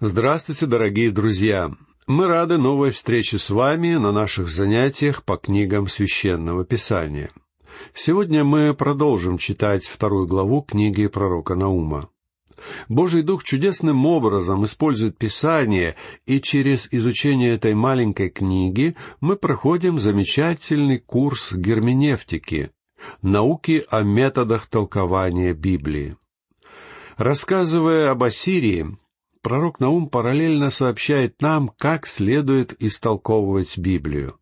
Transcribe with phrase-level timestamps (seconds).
[0.00, 1.72] Здравствуйте, дорогие друзья!
[2.06, 7.32] Мы рады новой встрече с вами на наших занятиях по книгам Священного Писания.
[7.94, 12.10] Сегодня мы продолжим читать вторую главу книги пророка Наума.
[12.88, 21.00] Божий Дух чудесным образом использует Писание, и через изучение этой маленькой книги мы проходим замечательный
[21.00, 22.70] курс герменевтики,
[23.20, 26.16] науки о методах толкования Библии.
[27.16, 28.96] Рассказывая об Ассирии,
[29.40, 34.38] пророк Наум параллельно сообщает нам, как следует истолковывать Библию.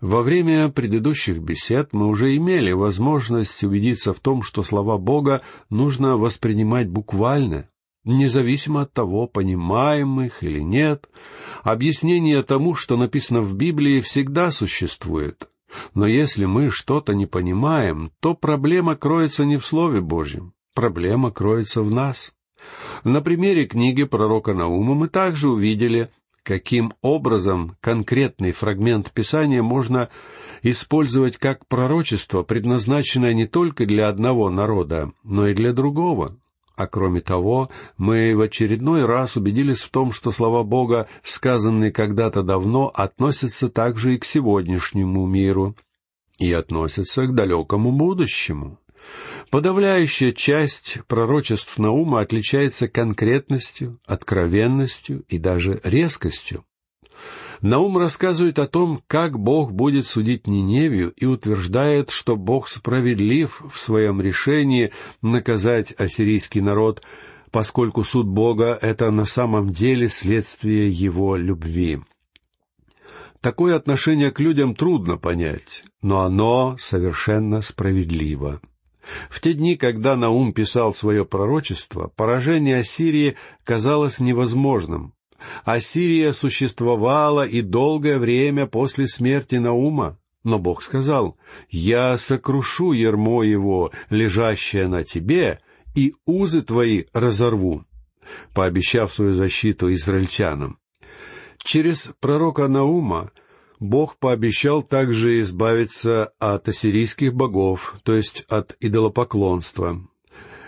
[0.00, 6.16] Во время предыдущих бесед мы уже имели возможность убедиться в том, что слова Бога нужно
[6.16, 7.68] воспринимать буквально,
[8.04, 11.08] независимо от того, понимаем их или нет.
[11.62, 15.48] Объяснение тому, что написано в Библии, всегда существует.
[15.94, 21.82] Но если мы что-то не понимаем, то проблема кроется не в Слове Божьем, проблема кроется
[21.82, 22.32] в нас.
[23.04, 26.10] На примере книги пророка Наума мы также увидели,
[26.42, 30.08] каким образом конкретный фрагмент Писания можно
[30.62, 36.36] использовать как пророчество, предназначенное не только для одного народа, но и для другого.
[36.76, 42.42] А кроме того, мы в очередной раз убедились в том, что слова Бога, сказанные когда-то
[42.42, 45.74] давно, относятся также и к сегодняшнему миру,
[46.38, 48.78] и относятся к далекому будущему.
[49.50, 56.64] Подавляющая часть пророчеств Наума отличается конкретностью, откровенностью и даже резкостью.
[57.62, 63.78] Наум рассказывает о том, как Бог будет судить Ниневию и утверждает, что Бог справедлив в
[63.78, 67.02] своем решении наказать ассирийский народ,
[67.50, 72.00] поскольку суд Бога— это на самом деле следствие его любви.
[73.40, 78.60] Такое отношение к людям трудно понять, но оно совершенно справедливо.
[79.30, 85.14] В те дни, когда Наум писал свое пророчество, поражение Ассирии казалось невозможным.
[85.64, 91.36] Ассирия существовала и долгое время после смерти Наума, но Бог сказал,
[91.68, 95.60] «Я сокрушу ермо его, лежащее на тебе,
[95.94, 97.84] и узы твои разорву»,
[98.54, 100.78] пообещав свою защиту израильтянам.
[101.58, 103.30] Через пророка Наума
[103.78, 110.00] Бог пообещал также избавиться от ассирийских богов, то есть от идолопоклонства.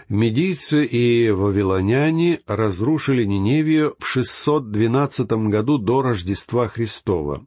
[0.09, 7.47] Медийцы и вавилоняне разрушили Ниневию в 612 году до Рождества Христова.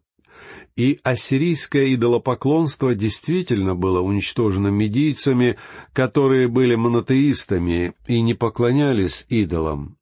[0.76, 5.58] И ассирийское идолопоклонство действительно было уничтожено медийцами,
[5.94, 9.98] которые были монотеистами и не поклонялись идолам.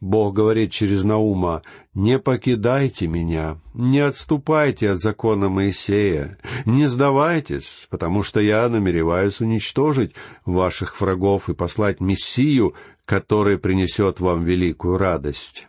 [0.00, 8.22] Бог говорит через Наума, «Не покидайте меня, не отступайте от закона Моисея, не сдавайтесь, потому
[8.22, 10.14] что я намереваюсь уничтожить
[10.44, 15.66] ваших врагов и послать Мессию, который принесет вам великую радость».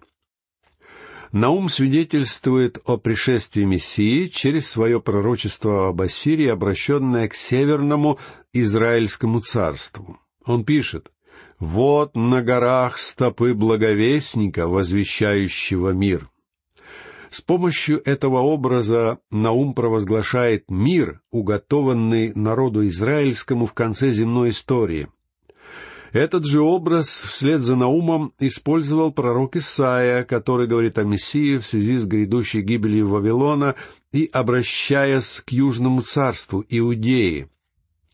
[1.31, 8.17] Наум свидетельствует о пришествии Мессии через свое пророчество об Ассирии, обращенное к северному
[8.51, 10.19] Израильскому царству.
[10.45, 11.11] Он пишет,
[11.59, 16.29] вот на горах стопы благовестника, возвещающего мир.
[17.29, 25.09] С помощью этого образа Наум провозглашает мир, уготованный народу израильскому в конце земной истории.
[26.11, 31.97] Этот же образ вслед за Наумом использовал пророк Исаия, который говорит о Мессии в связи
[31.97, 33.75] с грядущей гибелью Вавилона
[34.11, 37.47] и обращаясь к Южному царству Иудеи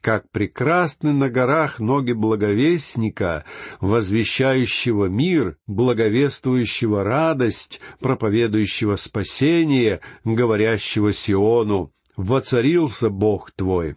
[0.05, 3.43] как прекрасны на горах ноги благовестника,
[3.81, 13.95] возвещающего мир, благовествующего радость, проповедующего спасение, говорящего Сиону, «Воцарился Бог твой».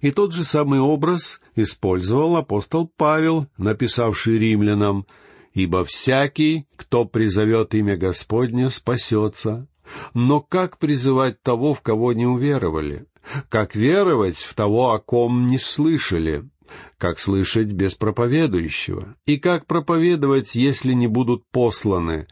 [0.00, 5.06] И тот же самый образ использовал апостол Павел, написавший римлянам,
[5.52, 9.68] «Ибо всякий, кто призовет имя Господне, спасется».
[10.14, 13.06] Но как призывать того, в кого не уверовали?
[13.48, 16.48] Как веровать в того, о ком не слышали?
[16.98, 19.16] Как слышать без проповедующего?
[19.26, 22.26] И как проповедовать, если не будут посланы?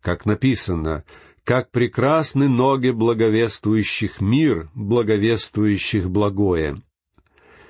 [0.00, 1.04] Как написано,
[1.46, 6.74] как прекрасны ноги благовествующих мир, благовествующих благое.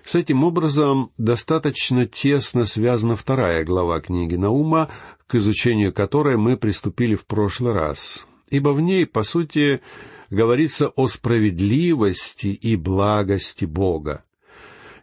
[0.06, 4.88] С этим образом достаточно тесно связана вторая глава книги Наума,
[5.26, 9.80] к изучению которой мы приступили в прошлый раз, ибо в ней, по сути,
[10.30, 14.24] говорится о справедливости и благости Бога.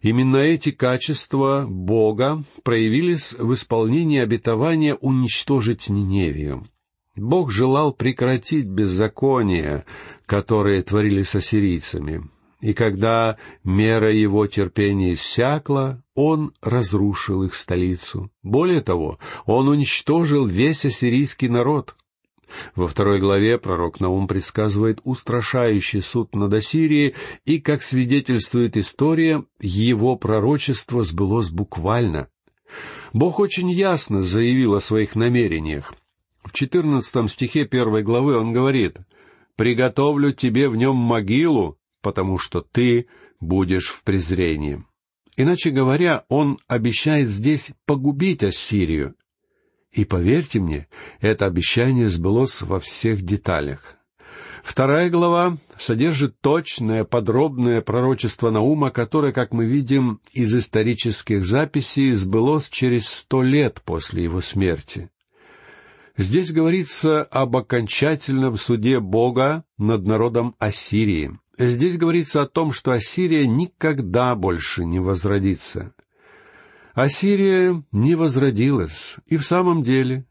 [0.01, 6.68] Именно эти качества Бога проявились в исполнении обетования уничтожить Ниневию.
[7.16, 9.86] Бог желал прекратить беззаконие,
[10.25, 12.30] которое творили с ассирийцами.
[12.60, 18.31] и когда мера его терпения иссякла, он разрушил их столицу.
[18.42, 21.98] Более того, он уничтожил весь ассирийский народ.
[22.75, 30.16] Во второй главе пророк Наум предсказывает устрашающий суд над Ассирией, и, как свидетельствует история, его
[30.16, 32.28] пророчество сбылось буквально.
[33.13, 35.94] Бог очень ясно заявил о своих намерениях.
[36.44, 38.98] В четырнадцатом стихе первой главы он говорит
[39.56, 43.07] «Приготовлю тебе в нем могилу, потому что ты
[43.39, 44.84] будешь в презрении.
[45.36, 49.16] Иначе говоря, он обещает здесь погубить Ассирию.
[49.94, 50.88] И поверьте мне,
[51.22, 53.95] это обещание сбылось во всех деталях.
[54.63, 62.69] Вторая глава содержит точное, подробное пророчество Наума, которое, как мы видим из исторических записей, сбылось
[62.69, 65.12] через сто лет после его смерти.
[66.18, 71.38] Здесь говорится об окончательном суде Бога над народом Ассирии.
[71.60, 75.94] Здесь говорится о том, что Ассирия никогда больше не возродится.
[76.94, 80.28] Ассирия не возродилась, и в самом деле,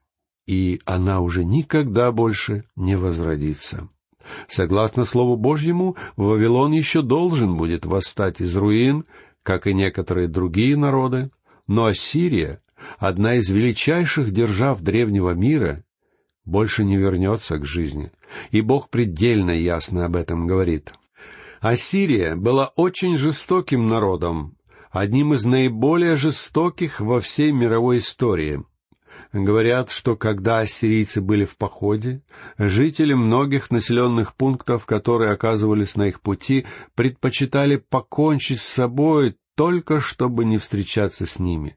[0.47, 3.89] и она уже никогда больше не возродится.
[4.49, 9.05] Согласно Слову Божьему, Вавилон еще должен будет восстать из руин,
[9.43, 11.33] как и некоторые другие народы,
[11.67, 12.63] но Ассирия,
[12.99, 15.85] одна из величайших держав древнего мира,
[16.45, 18.13] больше не вернется к жизни,
[18.53, 20.93] и Бог предельно ясно об этом говорит.
[21.61, 24.57] Ассирия была очень жестоким народом,
[24.93, 28.63] одним из наиболее жестоких во всей мировой истории.
[29.33, 32.23] Говорят, что когда ассирийцы были в походе,
[32.59, 40.45] жители многих населенных пунктов, которые оказывались на их пути, предпочитали покончить с собой только чтобы
[40.45, 41.77] не встречаться с ними.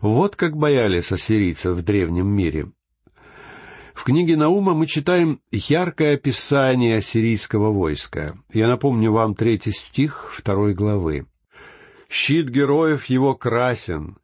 [0.00, 2.70] Вот как боялись ассирийцев в древнем мире.
[3.94, 8.36] В книге Наума мы читаем яркое описание ассирийского войска.
[8.52, 11.26] Я напомню вам третий стих второй главы.
[12.14, 14.18] «Щит героев его красен,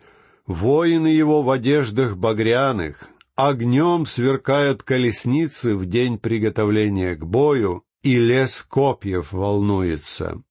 [0.47, 8.63] воины его в одеждах багряных, огнем сверкают колесницы в день приготовления к бою, и лес
[8.69, 10.43] копьев волнуется».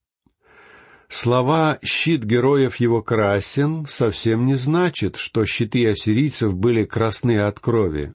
[1.09, 8.13] Слова «щит героев его красен» совсем не значит, что щиты ассирийцев были красны от крови.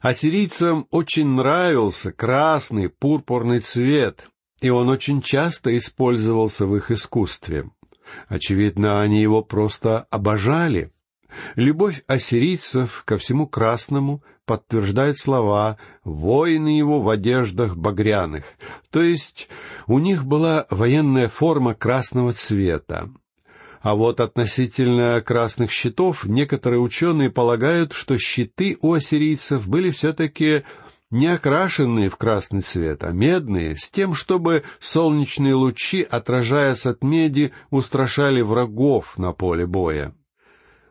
[0.00, 4.28] Ассирийцам очень нравился красный пурпурный цвет,
[4.60, 7.70] и он очень часто использовался в их искусстве.
[8.28, 10.92] Очевидно, они его просто обожали.
[11.56, 18.44] Любовь ассирийцев ко всему красному подтверждает слова «воины его в одеждах багряных»,
[18.90, 19.48] то есть
[19.86, 23.10] у них была военная форма красного цвета.
[23.80, 30.62] А вот относительно красных щитов некоторые ученые полагают, что щиты у ассирийцев были все-таки
[31.12, 37.52] не окрашенные в красный цвет, а медные, с тем, чтобы солнечные лучи, отражаясь от меди,
[37.70, 40.14] устрашали врагов на поле боя.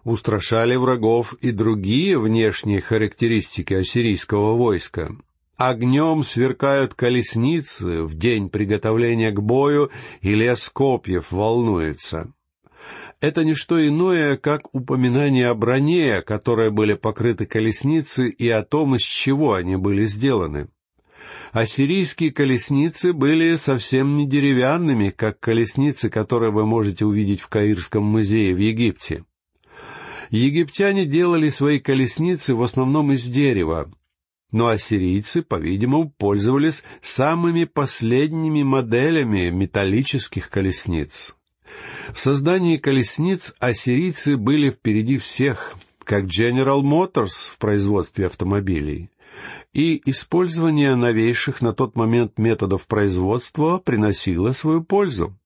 [0.04, 5.12] Устрашали врагов и другие внешние характеристики ассирийского войска.
[5.58, 9.92] Огнем сверкают колесницы в день приготовления к бою,
[10.22, 12.32] и лес копьев волнуется
[13.22, 18.96] это не что иное, как упоминание о броне, которой были покрыты колесницы, и о том,
[18.96, 20.68] из чего они были сделаны.
[21.52, 28.56] Ассирийские колесницы были совсем не деревянными, как колесницы, которые вы можете увидеть в Каирском музее
[28.56, 29.24] в Египте.
[30.32, 33.92] Египтяне делали свои колесницы в основном из дерева,
[34.52, 41.36] но ассирийцы, по-видимому, пользовались самыми последними моделями металлических колесниц.
[42.14, 49.10] В создании колесниц ассирийцы были впереди всех, как General Motors в производстве автомобилей.
[49.74, 55.38] И использование новейших на тот момент методов производства приносило свою пользу.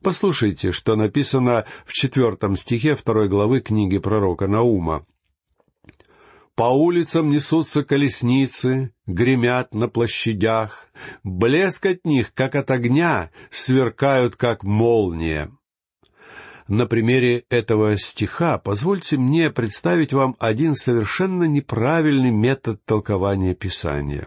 [0.00, 5.04] Послушайте, что написано в четвертом стихе второй главы книги пророка Наума.
[6.54, 10.88] По улицам несутся колесницы, гремят на площадях,
[11.24, 15.50] блеск от них, как от огня, сверкают, как молния.
[16.72, 24.26] На примере этого стиха позвольте мне представить вам один совершенно неправильный метод толкования Писания.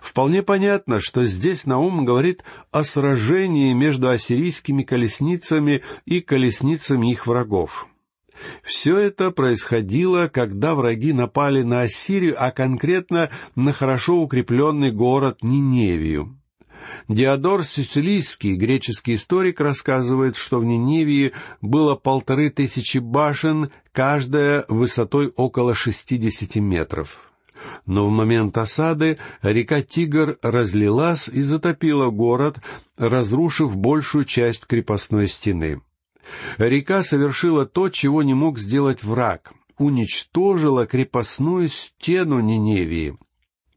[0.00, 7.88] Вполне понятно, что здесь Наум говорит о сражении между ассирийскими колесницами и колесницами их врагов.
[8.62, 16.37] Все это происходило, когда враги напали на Ассирию, а конкретно на хорошо укрепленный город Ниневию.
[17.08, 25.74] Диодор Сицилийский, греческий историк, рассказывает, что в Ниневии было полторы тысячи башен, каждая высотой около
[25.74, 27.32] шестидесяти метров.
[27.86, 32.58] Но в момент осады река Тигр разлилась и затопила город,
[32.96, 35.80] разрушив большую часть крепостной стены.
[36.58, 43.16] Река совершила то, чего не мог сделать враг— уничтожила крепостную стену Ниневии.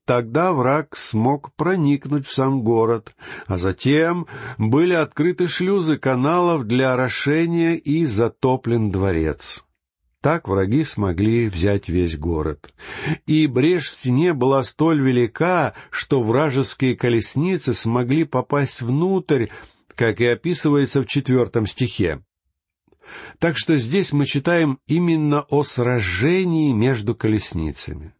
[0.05, 3.15] Тогда враг смог проникнуть в сам город,
[3.45, 4.27] а затем
[4.57, 9.63] были открыты шлюзы каналов для орошения и затоплен дворец.
[10.21, 12.73] Так враги смогли взять весь город.
[13.25, 19.47] И брешь в стене была столь велика, что вражеские колесницы смогли попасть внутрь,
[19.95, 22.21] как и описывается в четвертом стихе.
[23.39, 28.13] Так что здесь мы читаем именно о сражении между колесницами.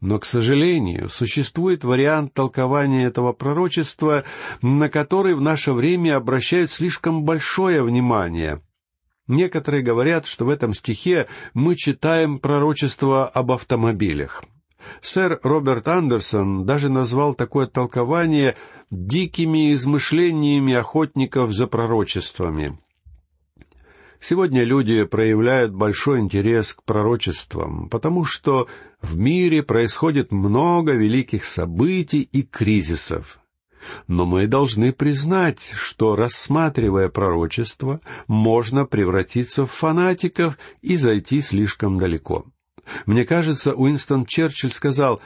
[0.00, 4.24] Но, к сожалению, существует вариант толкования этого пророчества,
[4.60, 8.60] на который в наше время обращают слишком большое внимание.
[9.28, 14.44] Некоторые говорят, что в этом стихе мы читаем пророчество об автомобилях.
[15.00, 18.56] Сэр Роберт Андерсон даже назвал такое толкование
[18.90, 22.78] дикими измышлениями охотников за пророчествами.
[24.24, 28.68] Сегодня люди проявляют большой интерес к пророчествам, потому что
[29.00, 33.40] в мире происходит много великих событий и кризисов.
[34.06, 42.46] Но мы должны признать, что, рассматривая пророчество, можно превратиться в фанатиков и зайти слишком далеко.
[43.06, 45.20] Мне кажется, Уинстон Черчилль сказал,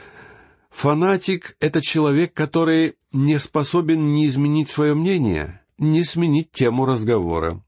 [0.71, 7.63] «Фанатик— это человек, который не способен не изменить свое мнение, не сменить тему разговора.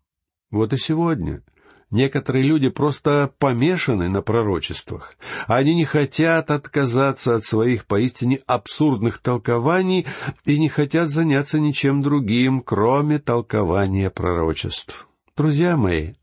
[0.51, 1.43] Вот и сегодня
[1.91, 5.15] некоторые люди просто помешаны на пророчествах.
[5.47, 10.07] Они не хотят отказаться от своих поистине абсурдных толкований
[10.45, 15.07] и не хотят заняться ничем другим, кроме толкования пророчеств.
[15.37, 16.15] Друзья мои,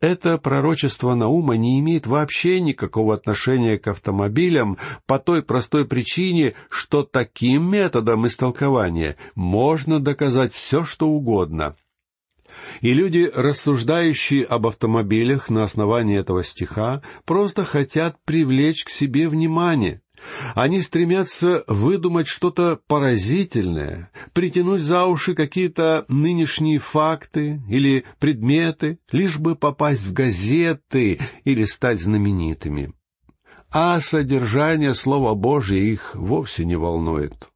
[0.00, 7.02] это пророчество Наума не имеет вообще никакого отношения к автомобилям по той простой причине, что
[7.02, 11.76] таким методом истолкования можно доказать все, что угодно—
[12.80, 20.02] и люди, рассуждающие об автомобилях на основании этого стиха, просто хотят привлечь к себе внимание.
[20.54, 29.56] Они стремятся выдумать что-то поразительное, притянуть за уши какие-то нынешние факты или предметы, лишь бы
[29.56, 32.92] попасть в газеты или стать знаменитыми.
[33.70, 37.49] А содержание Слова Божьего их вовсе не волнует.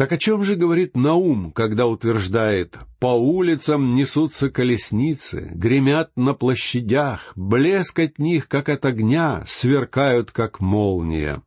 [0.00, 7.34] Так о чем же говорит Наум, когда утверждает «По улицам несутся колесницы, гремят на площадях,
[7.36, 11.42] блеск от них, как от огня, сверкают, как молния».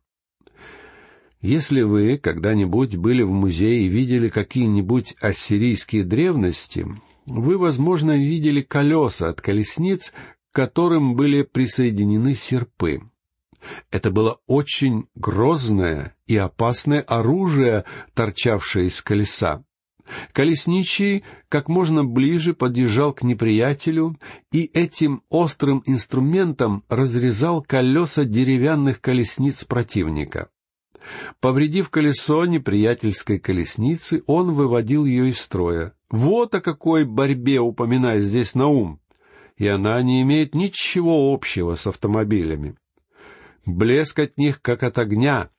[1.40, 6.86] Если вы когда-нибудь были в музее и видели какие-нибудь ассирийские древности,
[7.26, 10.12] вы, возможно, видели колеса от колесниц,
[10.52, 13.00] к которым были присоединены серпы.
[13.90, 19.64] Это было очень грозное и опасное оружие, торчавшее из колеса.
[20.32, 24.18] Колесничий как можно ближе подъезжал к неприятелю
[24.52, 30.50] и этим острым инструментом разрезал колеса деревянных колесниц противника.
[31.40, 35.92] Повредив колесо неприятельской колесницы, он выводил ее из строя.
[36.10, 39.00] Вот о какой борьбе упоминает здесь Наум.
[39.56, 42.76] И она не имеет ничего общего с автомобилями
[43.66, 45.50] блеск от них, как от огня,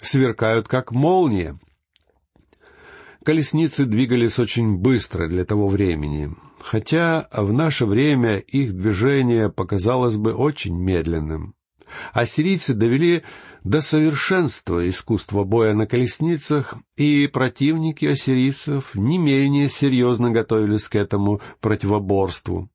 [0.00, 1.58] сверкают, как молния.
[3.24, 10.34] Колесницы двигались очень быстро для того времени, хотя в наше время их движение показалось бы
[10.34, 11.54] очень медленным.
[12.12, 13.22] Ассирийцы довели
[13.62, 21.40] до совершенства искусство боя на колесницах, и противники ассирийцев не менее серьезно готовились к этому
[21.60, 22.71] противоборству.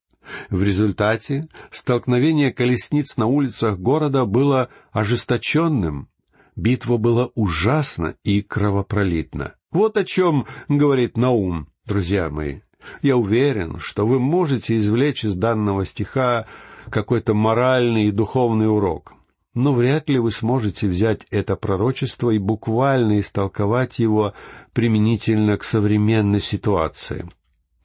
[0.50, 6.10] В результате столкновение колесниц на улицах города было ожесточенным.
[6.56, 9.54] Битва была ужасна и кровопролитна.
[9.72, 12.62] Вот о чем говорит Наум, друзья мои.
[13.02, 16.46] Я уверен, что вы можете извлечь из данного стиха
[16.90, 19.14] какой-то моральный и духовный урок.
[19.54, 24.34] Но вряд ли вы сможете взять это пророчество и буквально истолковать его
[24.74, 27.28] применительно к современной ситуации.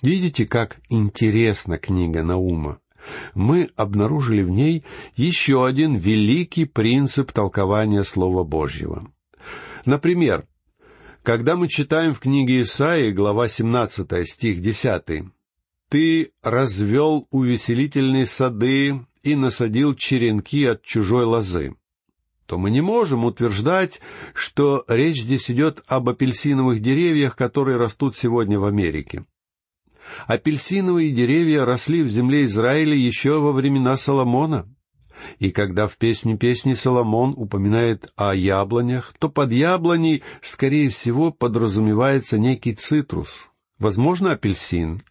[0.03, 2.81] Видите, как интересна книга Наума?
[3.35, 9.13] Мы обнаружили в ней еще один великий принцип толкования Слова Божьего.
[9.87, 10.47] Например,
[11.23, 15.25] когда мы читаем в книге Исаии, глава 17, стих 10,
[15.89, 21.77] «Ты развел увеселительные сады и насадил черенки от чужой лозы»,
[22.47, 24.01] то мы не можем утверждать,
[24.35, 29.25] что речь здесь идет об апельсиновых деревьях, которые растут сегодня в Америке.
[30.27, 34.69] Апельсиновые деревья росли в земле Израиля еще во времена Соломона.
[35.39, 42.39] И когда в песне песни Соломон упоминает о яблонях, то под яблоней, скорее всего, подразумевается
[42.39, 45.03] некий цитрус, возможно, апельсин.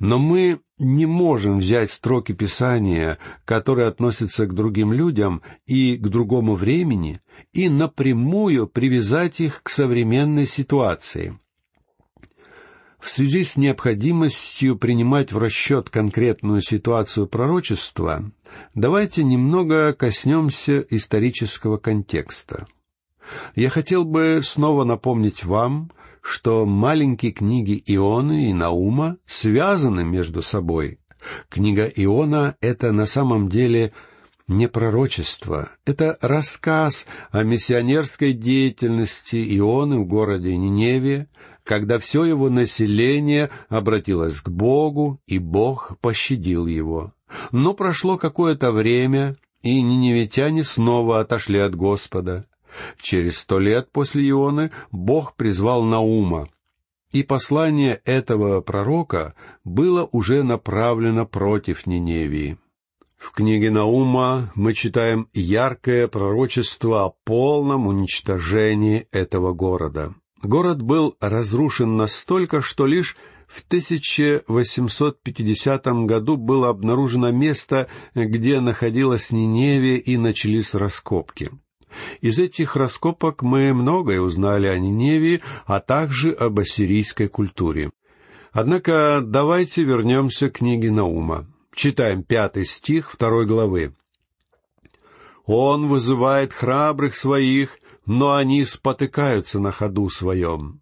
[0.00, 6.56] Но мы не можем взять строки Писания, которые относятся к другим людям и к другому
[6.56, 7.20] времени,
[7.52, 11.38] и напрямую привязать их к современной ситуации.
[13.04, 18.32] В связи с необходимостью принимать в расчет конкретную ситуацию пророчества,
[18.74, 22.66] давайте немного коснемся исторического контекста.
[23.54, 25.92] Я хотел бы снова напомнить вам,
[26.22, 30.98] что маленькие книги Ионы и Наума связаны между собой.
[31.50, 33.92] Книга Иона— это на самом деле
[34.46, 41.28] не пророчество, это рассказ о миссионерской деятельности Ионы в городе Ниневе,
[41.62, 47.14] когда все его население обратилось к Богу, и Бог пощадил его.
[47.52, 52.46] Но прошло какое-то время, и ниневитяне снова отошли от Господа.
[53.00, 56.48] Через сто лет после Ионы Бог призвал Наума,
[57.12, 59.34] и послание этого пророка
[59.64, 62.58] было уже направлено против Ниневии.
[63.24, 70.14] В книге Наума мы читаем яркое пророчество о полном уничтожении этого города.
[70.42, 73.16] Город был разрушен настолько, что лишь
[73.48, 81.50] в 1850 году было обнаружено место, где находилась Ниневия, и начались раскопки.
[82.20, 87.90] Из этих раскопок мы многое узнали о Ниневии, а также об ассирийской культуре.
[88.52, 91.46] Однако давайте вернемся к книге Наума.
[91.74, 93.94] Читаем пятый стих второй главы.
[95.46, 100.80] «Он вызывает храбрых своих но они спотыкаются на ходу своем.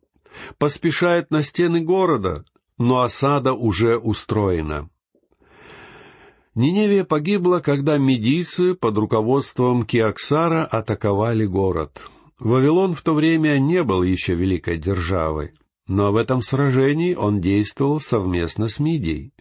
[0.59, 2.45] Поспешают на стены города,
[2.79, 4.89] но осада уже устроена.
[6.55, 12.03] Ниневия погибла, когда медийцы под руководством Киоксара атаковали город.
[12.39, 15.55] Вавилон в то время не был еще великой державой,
[15.87, 19.33] но в этом сражении он действовал совместно с Мидией.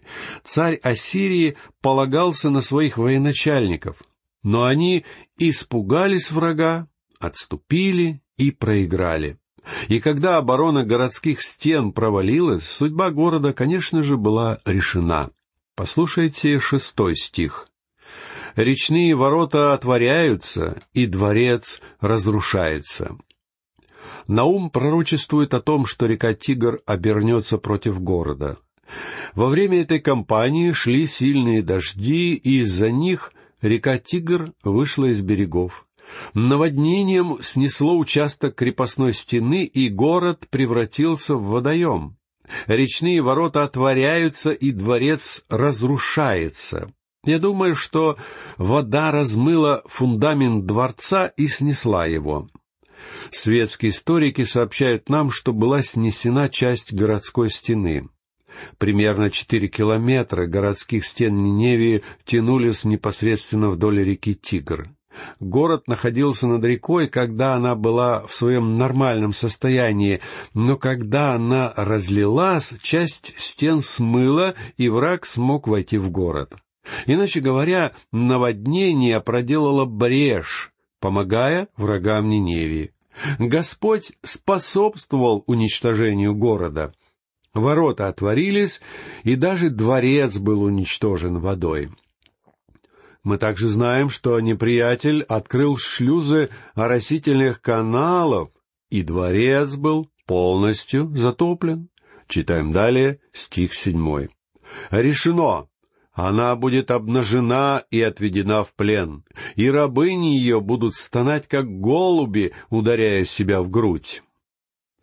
[0.44, 4.02] Царь Ассирии полагался на своих военачальников,
[4.42, 5.04] но они
[5.38, 6.88] испугались врага
[7.22, 9.38] отступили и проиграли.
[9.88, 15.30] И когда оборона городских стен провалилась, судьба города, конечно же, была решена.
[15.76, 17.68] Послушайте шестой стих.
[18.56, 23.16] «Речные ворота отворяются, и дворец разрушается».
[24.26, 28.58] Наум пророчествует о том, что река Тигр обернется против города.
[29.34, 35.86] Во время этой кампании шли сильные дожди, и из-за них река Тигр вышла из берегов.
[36.34, 42.16] Наводнением снесло участок крепостной стены, и город превратился в водоем.
[42.66, 46.92] Речные ворота отворяются, и дворец разрушается.
[47.24, 48.16] Я думаю, что
[48.58, 52.48] вода размыла фундамент дворца и снесла его.
[53.30, 58.08] Светские историки сообщают нам, что была снесена часть городской стены.
[58.78, 64.90] Примерно четыре километра городских стен Ниневии тянулись непосредственно вдоль реки Тигр.
[65.40, 70.20] Город находился над рекой, когда она была в своем нормальном состоянии,
[70.54, 76.54] но когда она разлилась, часть стен смыла, и враг смог войти в город.
[77.06, 80.71] Иначе говоря, наводнение проделало брешь,
[81.02, 82.94] помогая врагам Ниневии.
[83.38, 86.94] Господь способствовал уничтожению города.
[87.52, 88.80] Ворота отворились,
[89.24, 91.90] и даже дворец был уничтожен водой.
[93.24, 98.50] Мы также знаем, что неприятель открыл шлюзы оросительных каналов,
[98.88, 101.88] и дворец был полностью затоплен.
[102.28, 104.30] Читаем далее стих седьмой.
[104.90, 105.68] «Решено!
[106.12, 109.24] Она будет обнажена и отведена в плен,
[109.56, 114.22] и рабыни ее будут стонать, как голуби, ударяя себя в грудь».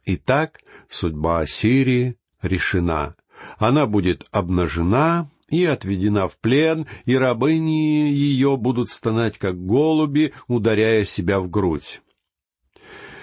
[0.06, 3.16] Итак, судьба Ассирии решена.
[3.58, 11.06] Она будет обнажена и отведена в плен, и рабыни ее будут стонать, как голуби, ударяя
[11.06, 12.02] себя в грудь.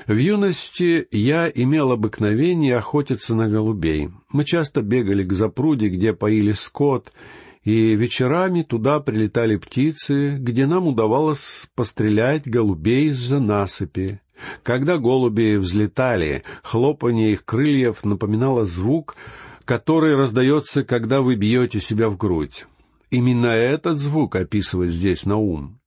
[0.07, 4.11] В юности я имел обыкновение охотиться на голубей.
[4.29, 7.13] Мы часто бегали к запруде, где поили скот,
[7.67, 14.21] и вечерами туда прилетали птицы, где нам удавалось пострелять голубей из-за насыпи.
[14.63, 19.17] Когда голуби взлетали, хлопанье их крыльев напоминало звук,
[19.65, 22.67] который раздается, когда вы бьете себя в грудь.
[23.11, 25.81] Именно этот звук описывает здесь Наум.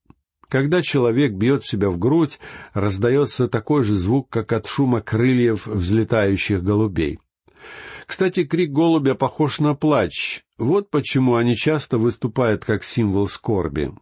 [0.50, 2.40] Когда человек бьет себя в грудь,
[2.74, 7.20] раздается такой же звук, как от шума крыльев взлетающих голубей.
[8.10, 10.44] Кстати, крик голубя похож на плач.
[10.58, 13.94] Вот почему они часто выступают как символ скорби.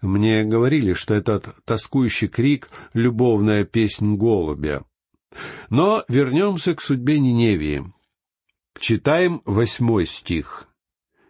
[0.00, 4.84] Мне говорили, что этот тоскующий крик— любовная песнь голубя.
[5.68, 7.92] Но вернемся к судьбе Ниневии.
[8.78, 10.66] Читаем восьмой стих.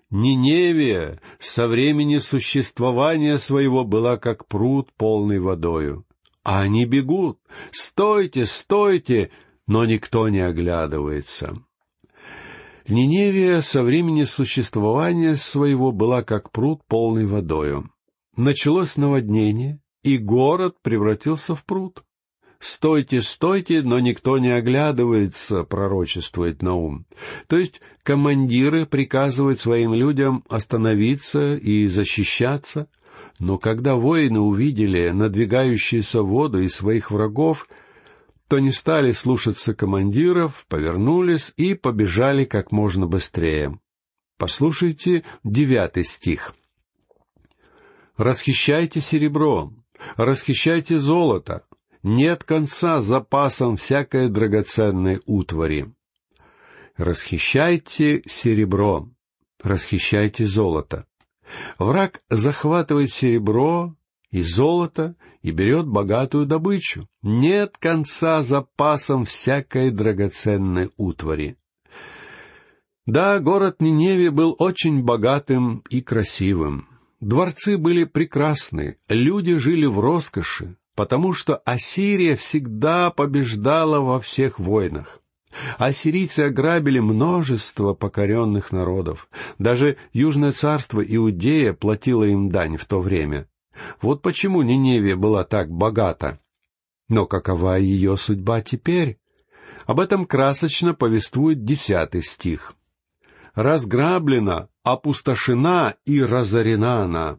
[0.08, 6.06] Ниневия со времени существования своего была как пруд полный водою.
[6.44, 7.40] А они бегут.
[7.72, 9.32] Стойте, стойте,
[9.66, 11.56] но никто не оглядывается.
[12.88, 17.90] Ниневия со времени существования своего была как пруд полный водою.
[18.36, 22.02] Началось наводнение, и город превратился в пруд.
[22.58, 27.06] «Стойте, стойте, но никто не оглядывается»,— пророчествует Наум.
[27.48, 32.86] То есть командиры приказывают своим людям остановиться и защищаться,
[33.40, 37.66] но когда воины увидели надвигающуюся воду и своих врагов,
[38.52, 43.80] то не стали слушаться командиров, повернулись и побежали как можно быстрее.
[44.36, 46.54] Послушайте девятый стих.
[48.18, 49.72] «Расхищайте серебро,
[50.16, 51.64] расхищайте золото,
[52.02, 55.90] нет конца запасам всякой драгоценной утвари.
[56.98, 59.08] Расхищайте серебро,
[59.62, 61.06] расхищайте золото.
[61.78, 63.96] Враг захватывает серебро
[64.30, 67.08] и золото и берет богатую добычу.
[67.22, 71.56] Нет конца запасам всякой драгоценной утвари.
[73.04, 76.88] Да, город Ниневе был очень богатым и красивым.
[77.20, 85.20] Дворцы были прекрасны, люди жили в роскоши, потому что Ассирия всегда побеждала во всех войнах.
[85.78, 89.28] Ассирийцы ограбили множество покоренных народов.
[89.58, 93.46] Даже Южное царство Иудея платило им дань в то время.
[94.00, 96.38] Вот почему Ниневия была так богата.
[97.08, 99.18] Но какова ее судьба теперь?
[99.86, 102.74] Об этом красочно повествует десятый стих.
[103.54, 107.38] «Разграблена, опустошена и разорена она,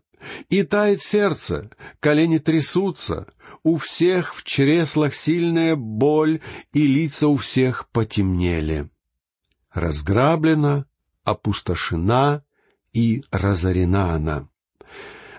[0.50, 1.69] и тает сердце,
[2.00, 3.28] колени трясутся,
[3.63, 6.41] у всех в чреслах сильная боль,
[6.72, 8.89] и лица у всех потемнели.
[9.72, 10.86] Разграблена,
[11.24, 12.43] опустошена
[12.93, 14.48] и разорена она.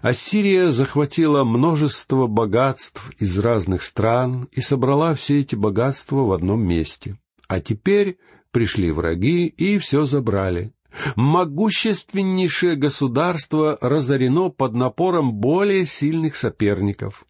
[0.05, 7.17] Ассирия захватила множество богатств из разных стран и собрала все эти богатства в одном месте.
[7.49, 8.19] А теперь
[8.51, 10.75] пришли враги и все забрали.
[11.17, 17.25] Могущественнейшее государство разорено под напором более сильных соперников.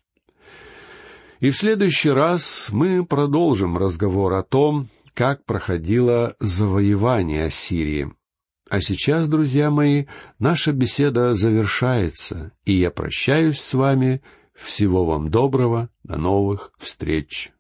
[1.38, 8.12] И в следующий раз мы продолжим разговор о том, как проходило завоевание Ассирии.
[8.70, 10.06] А сейчас, друзья мои,
[10.38, 14.22] наша беседа завершается, и я прощаюсь с вами.
[14.54, 17.53] Всего вам доброго, до новых встреч.